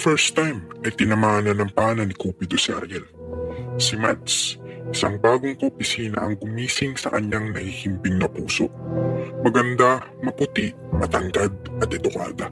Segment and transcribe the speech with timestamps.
[0.00, 3.04] First time ay tinamaan na ng pana ni Cupido si Ariel.
[3.76, 4.56] Si Mads,
[4.88, 8.72] isang bagong kopisina ang gumising sa kanyang nahihimping na puso.
[9.44, 11.52] Maganda, maputi, matangkad
[11.84, 12.48] at edukada.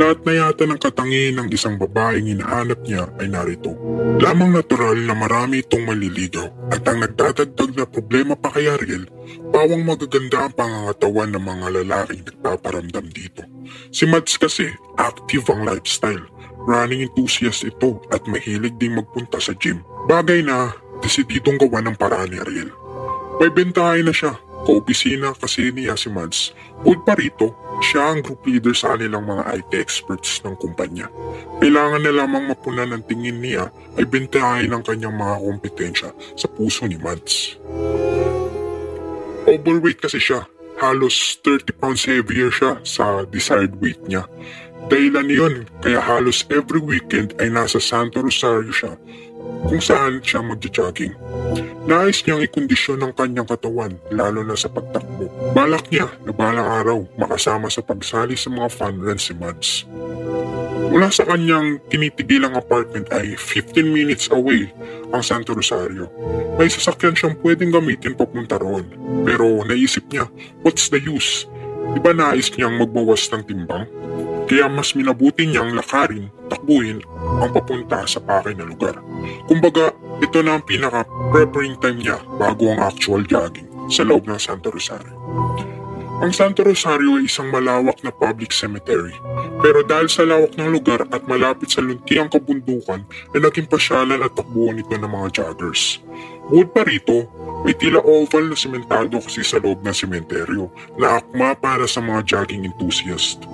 [0.00, 3.76] Lahat na yata ng katangi ng isang babaeng hinahanap niya ay narito.
[4.16, 9.04] Lamang natural na marami itong maliligaw at ang nagdadagdag na problema pa kay Ariel,
[9.52, 13.44] pawang magaganda ang pangangatawan ng mga lalaking nagpaparamdam dito.
[13.92, 16.24] Si Mads kasi, active ang lifestyle.
[16.66, 19.86] Running enthusiast ito at mahilig ding magpunta sa gym.
[20.10, 22.74] Bagay na desididong gawa ng paraan ni Ariel.
[23.38, 24.34] May bentahay na siya.
[24.66, 26.50] Kaopisina kasi niya si Mads.
[26.82, 31.06] Bukod pa rito, siya ang group leader sa kanilang mga IT experts ng kumpanya.
[31.62, 36.82] Kailangan na lamang mapunan ng tingin niya ay bentahin ng kanyang mga kompetensya sa puso
[36.90, 37.62] ni Mads.
[39.46, 40.42] Overweight kasi siya.
[40.76, 44.28] Halos 30 pounds heavier siya sa desired weight niya.
[44.86, 48.94] Dahilan yun, kaya halos every weekend ay nasa Santo Rosario siya
[49.66, 51.10] kung saan siya magja-jogging.
[51.86, 55.26] Nais niyang ikondisyon ng kanyang katawan, lalo na sa pagtakbo.
[55.54, 59.86] Balak niya na balang araw makasama sa pagsali sa mga fun runs si Mads.
[60.86, 64.70] Mula sa kanyang tinitigilang apartment ay 15 minutes away
[65.10, 66.08] ang Santo Rosario.
[66.56, 68.86] May sasakyan siyang pwedeng gamitin papunta roon.
[69.26, 70.30] Pero naisip niya,
[70.62, 71.44] what's the use?
[71.94, 73.84] Di ba nais niyang magbawas ng timbang?
[74.46, 77.02] Kaya mas minabuti niyang lakarin, takbuhin
[77.42, 78.94] ang papunta sa pakay na lugar.
[79.50, 79.90] Kumbaga,
[80.22, 85.14] ito na ang pinaka-preparing time niya bago ang actual jogging sa loob ng Santo Rosario.
[86.16, 89.12] Ang Santo Rosario ay isang malawak na public cemetery.
[89.60, 93.04] Pero dahil sa lawak ng lugar at malapit sa luntiang kabundukan,
[93.36, 96.00] ay naging pasyalan at takbuhan ito ng mga joggers.
[96.48, 97.28] Bukod pa rito,
[97.68, 102.24] may tila oval na sementado kasi sa loob ng sementeryo na akma para sa mga
[102.24, 103.44] jogging enthusiast.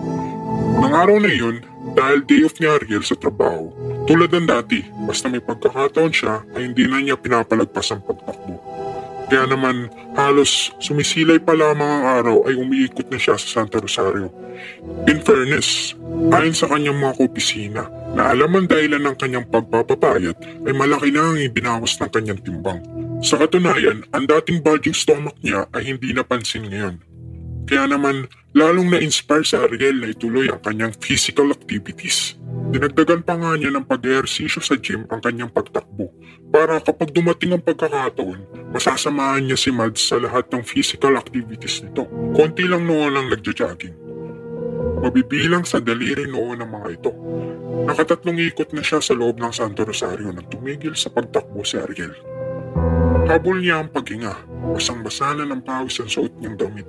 [0.78, 1.66] Nang araw na iyon,
[1.98, 3.74] dahil day off ni Ariel sa trabaho,
[4.06, 8.61] tulad ng dati, basta may pagkakataon siya ay hindi na niya pinapalagpas ang pagtakbo.
[9.32, 14.28] Kaya naman halos sumisilay pa lamang ang araw ay umiikot na siya sa Santa Rosario.
[15.08, 15.96] In fairness,
[16.36, 20.36] ayon sa kanyang mga kopisina, na alam ang dahilan ng kanyang pagpapapayat
[20.68, 22.84] ay malaki na ang ibinawas ng kanyang timbang.
[23.24, 27.00] Sa katunayan, ang dating bulging stomach niya ay hindi napansin ngayon.
[27.64, 32.36] Kaya naman, lalong na-inspire sa Ariel na ituloy ang kanyang physical activities.
[32.72, 36.08] Dinagdagan pa nga niya ng pag-ehersisyo sa gym ang kanyang pagtakbo
[36.48, 42.08] para kapag dumating ang pagkakataon, masasamahan niya si Mads sa lahat ng physical activities nito.
[42.32, 43.92] Konti lang noon ang nagja-jogging.
[45.04, 47.12] Mabibilang sa daliri noon ang mga ito.
[47.92, 52.16] Nakatatlong ikot na siya sa loob ng Santo Rosario nang tumigil sa pagtakbo si Ariel.
[53.28, 56.88] Habol niya ang paghinga, basang-basa na ng pawis ang suot niyang damit.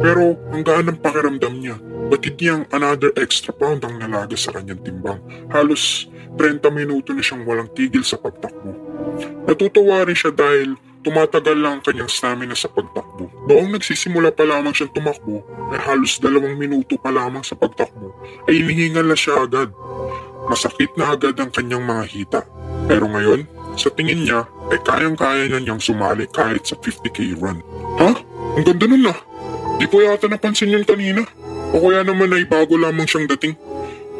[0.00, 4.80] Pero ang gaan ng pakiramdam niya Batid niyang another extra pound ang nalaga sa kanyang
[4.84, 5.16] timbang.
[5.48, 6.04] Halos
[6.36, 8.76] 30 minuto na siyang walang tigil sa pagtakbo.
[9.48, 13.32] Natutuwa rin siya dahil tumatagal lang ang kanyang stamina sa pagtakbo.
[13.48, 15.40] Noong nagsisimula pa lamang siyang tumakbo,
[15.72, 18.12] ay halos dalawang minuto pa lamang sa pagtakbo,
[18.46, 19.72] ay inihingal na siya agad.
[20.44, 22.40] Masakit na agad ang kanyang mga hita.
[22.84, 23.48] Pero ngayon,
[23.80, 27.64] sa tingin niya, ay kayang-kaya na niyang sumali kahit sa 50k run.
[27.96, 28.12] Ha?
[28.60, 29.18] Ang ganda nun ah!
[29.78, 31.26] Di ko yata napansin yun kanina.
[31.74, 33.58] O kaya naman ay bago lamang siyang dating.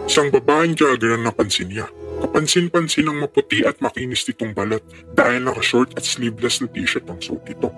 [0.04, 1.86] Isang babaeng jogger ang napansin niya.
[2.24, 4.82] Kapansin-pansin ang maputi at makinis nitong balat
[5.14, 7.70] dahil naka-short at sleeveless na t-shirt ang suot nito.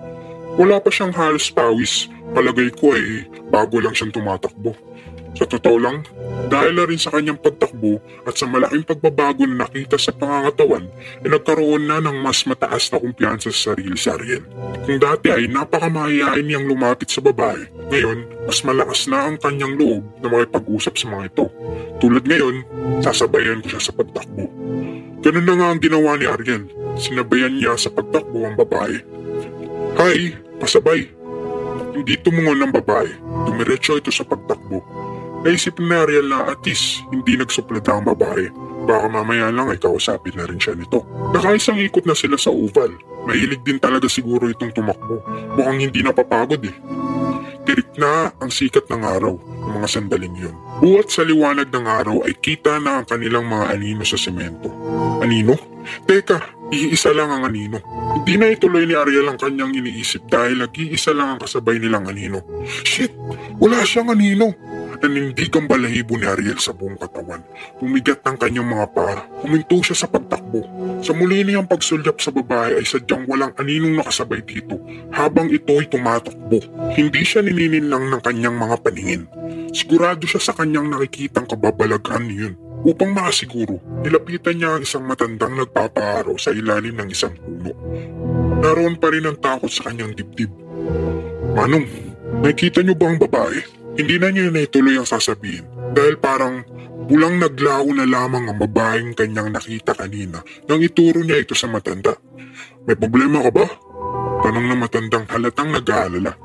[0.57, 2.09] Wala pa siyang halos pawis.
[2.33, 4.73] Palagay ko ay bago lang siyang tumatakbo.
[5.37, 6.01] Sa totoo lang,
[6.49, 10.89] dahil na rin sa kanyang pagtakbo at sa malaking pagbabago na nakita sa pangangatawan,
[11.21, 14.41] ay nagkaroon na ng mas mataas na kumpiyansa sa sarili si Ariel.
[14.81, 20.01] Kung dati ay napakamahihain niyang lumapit sa babae, ngayon mas malakas na ang kanyang loob
[20.25, 21.45] na makipag-usap sa mga ito.
[22.01, 22.55] Tulad ngayon,
[23.05, 24.49] sasabayan ko siya sa pagtakbo.
[25.21, 26.65] Ganun na nga ang ginawa ni Ariel.
[26.97, 29.05] Sinabayan niya sa pagtakbo ang babae.
[30.01, 31.13] Hi, pasabay.
[31.93, 33.09] Hindi tumungon ng babae.
[33.49, 34.81] Dumiretso ito sa pagtakbo.
[35.47, 36.03] Naisip na
[36.51, 38.51] at least hindi nagsuplada ang babae.
[38.83, 41.07] Baka mamaya lang ay kausapin na rin siya nito.
[41.31, 42.91] Nakaisang ikot na sila sa oval.
[43.23, 45.23] Mahilig din talaga siguro itong tumakbo.
[45.55, 46.75] Mukhang hindi napapagod eh.
[47.63, 50.55] Tirik na ang sikat ng araw ng mga sandaling yun.
[50.83, 54.67] Buwat sa liwanag ng araw ay kita na ang kanilang mga anino sa semento.
[55.23, 55.55] Anino?
[56.03, 57.79] Teka, iisa lang ang anino.
[58.19, 62.43] Hindi na ituloy ni Ariel ang kanyang iniisip dahil nag-iisa lang ang kasabay nilang anino.
[62.83, 63.15] Shit!
[63.63, 64.75] Wala siyang anino!
[64.97, 67.45] Nanindig ang balahibo ni Ariel sa buong katawan.
[67.77, 69.21] Pumigat ang kanyang mga para.
[69.45, 70.65] Huminto siya sa pagtakbo.
[71.05, 74.81] Sa muli niyang pagsulyap sa babae ay sadyang walang aninong nakasabay dito
[75.13, 76.59] habang ito ay tumatakbo.
[76.97, 79.23] Hindi siya nininin lang ng kanyang mga paningin.
[79.69, 82.53] Sigurado siya sa kanyang nakikitang kababalagan niyon.
[82.81, 87.73] Upang makasiguro, nilapitan niya ang isang matandang nagpapaaraw sa ilalim ng isang puno.
[88.61, 90.49] Naroon pa rin ang takot sa kanyang dibdib.
[91.53, 91.85] Manong,
[92.41, 93.61] nakikita niyo ba ang babae?
[93.97, 95.65] Hindi na niya naituloy ang sasabihin
[95.97, 96.61] dahil parang
[97.09, 102.13] bulang naglaho na lamang ang babaeng kanyang nakita kanina nang ituro niya ito sa matanda.
[102.85, 103.65] May problema ka ba?
[104.45, 106.37] Tanong ng matandang halatang nag-aalala.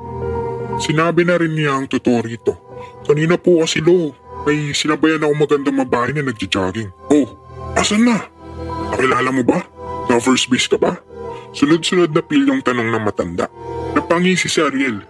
[0.80, 2.52] Sinabi na rin niya ang totoo rito.
[3.04, 4.16] Kanina po kasi lo,
[4.48, 6.88] may sinabayan ako magandang babae na nagja-jogging.
[7.12, 7.36] Oh,
[7.76, 8.16] asan na?
[8.96, 9.60] Nakilala mo ba?
[10.08, 10.96] Na first base ka ba?
[11.52, 13.46] Sunod-sunod na pilyong tanong ng matanda.
[13.92, 15.04] Napangisi si Ariel.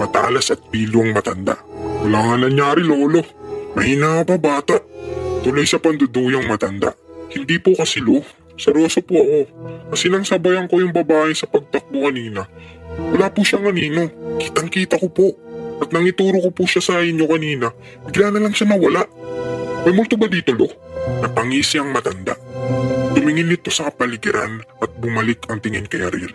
[0.00, 1.60] Matalas at pilong matanda.
[2.02, 3.22] Wala nga nangyari lolo.
[3.78, 4.82] Mahina pa bata.
[5.42, 6.94] Tuloy sa panduduyang matanda.
[7.30, 8.22] Hindi po kasi lo.
[8.58, 9.40] Seryoso po ako.
[9.94, 12.46] Kasi nang sabayan ko yung babae sa pagtakbo kanina.
[13.14, 14.10] Wala po siyang anino.
[14.38, 15.28] Kitang kita ko po.
[15.82, 17.74] At nang ituro ko po siya sa inyo kanina,
[18.06, 19.02] bigla na lang siya nawala.
[19.82, 20.70] May multo ba dito lo?
[21.18, 22.38] Napangisi ang matanda.
[23.18, 26.30] Tumingin nito sa kapaligiran at bumalik ang tingin kay Ariel.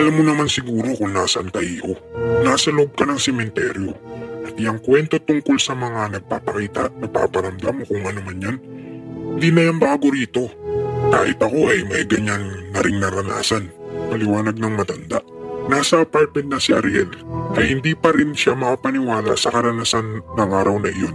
[0.00, 1.60] Alam mo naman siguro kung nasaan ka.
[2.40, 3.92] Nasa loob ka ng sementeryo.
[4.42, 8.56] At iyang kwento tungkol sa mga nagpapakita at napaparamdam kung ano man yan.
[9.38, 10.50] Hindi na yan bago rito.
[11.12, 13.70] Kahit ako ay may ganyan na ring naranasan.
[14.10, 15.22] Paliwanag ng matanda.
[15.70, 17.10] Nasa apartment na si Ariel
[17.54, 21.14] ay hindi pa rin siya makapaniwala sa karanasan ng araw na iyon.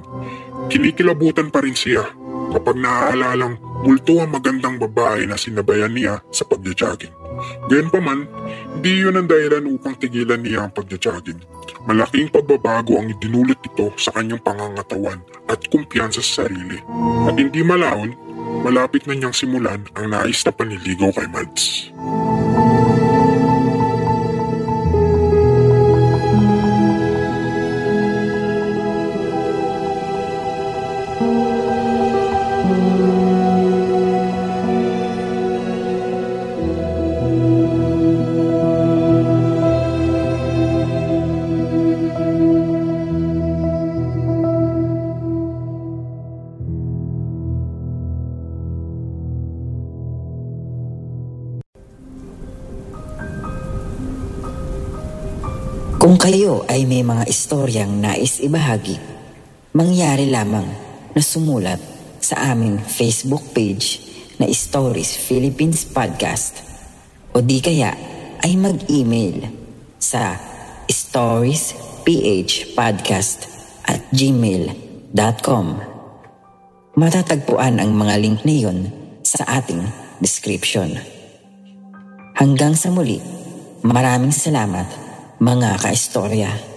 [0.72, 2.08] Kinikilabutan pa rin siya
[2.52, 7.14] kapag naaalalang multo ang magandang babae na sinabayan niya sa pagja-jogging.
[7.70, 8.26] Gayunpaman,
[8.78, 11.38] hindi yun ang dahilan upang tigilan niya ang pagja-jogging.
[11.88, 16.82] Malaking pagbabago ang idinulot ito sa kanyang pangangatawan at kumpiyansa sa sarili.
[17.30, 18.12] At hindi malaon,
[18.66, 21.94] malapit na niyang simulan ang nais na paniligaw kay Mads.
[56.08, 58.96] Kung kayo ay may mga istoryang nais ibahagi,
[59.76, 60.64] mangyari lamang
[61.12, 61.84] na sumulat
[62.24, 64.00] sa aming Facebook page
[64.40, 66.64] na Stories Philippines Podcast
[67.36, 67.92] o di kaya
[68.40, 69.52] ay mag-email
[70.00, 70.40] sa
[70.88, 73.40] storiesphpodcast
[73.92, 75.66] at gmail.com
[76.96, 78.88] Matatagpuan ang mga link na iyon
[79.28, 79.84] sa ating
[80.24, 80.88] description.
[82.40, 83.20] Hanggang sa muli,
[83.84, 85.07] maraming salamat
[85.38, 86.77] mga kaistorya.